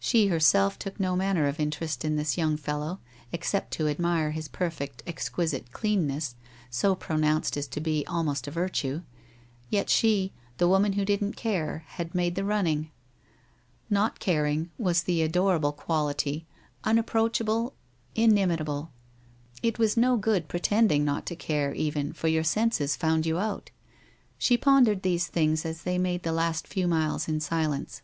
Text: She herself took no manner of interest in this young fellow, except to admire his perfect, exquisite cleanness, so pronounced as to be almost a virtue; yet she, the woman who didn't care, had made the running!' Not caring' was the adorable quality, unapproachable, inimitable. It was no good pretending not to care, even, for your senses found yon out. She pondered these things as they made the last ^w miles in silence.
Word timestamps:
She 0.00 0.26
herself 0.26 0.80
took 0.80 0.98
no 0.98 1.14
manner 1.14 1.46
of 1.46 1.60
interest 1.60 2.04
in 2.04 2.16
this 2.16 2.36
young 2.36 2.56
fellow, 2.56 2.98
except 3.30 3.70
to 3.74 3.86
admire 3.86 4.32
his 4.32 4.48
perfect, 4.48 5.00
exquisite 5.06 5.70
cleanness, 5.70 6.34
so 6.70 6.96
pronounced 6.96 7.56
as 7.56 7.68
to 7.68 7.80
be 7.80 8.04
almost 8.08 8.48
a 8.48 8.50
virtue; 8.50 9.02
yet 9.68 9.88
she, 9.88 10.32
the 10.58 10.66
woman 10.66 10.94
who 10.94 11.04
didn't 11.04 11.34
care, 11.36 11.84
had 11.86 12.16
made 12.16 12.34
the 12.34 12.42
running!' 12.44 12.90
Not 13.98 14.18
caring' 14.18 14.72
was 14.86 15.04
the 15.04 15.22
adorable 15.22 15.70
quality, 15.70 16.48
unapproachable, 16.82 17.72
inimitable. 18.16 18.90
It 19.62 19.78
was 19.78 19.96
no 19.96 20.16
good 20.16 20.48
pretending 20.48 21.04
not 21.04 21.26
to 21.26 21.36
care, 21.36 21.72
even, 21.74 22.12
for 22.12 22.26
your 22.26 22.42
senses 22.42 22.96
found 22.96 23.24
yon 23.24 23.40
out. 23.40 23.70
She 24.36 24.56
pondered 24.58 25.02
these 25.04 25.28
things 25.28 25.64
as 25.64 25.82
they 25.84 25.96
made 25.96 26.24
the 26.24 26.32
last 26.32 26.68
^w 26.70 26.88
miles 26.88 27.28
in 27.28 27.38
silence. 27.38 28.02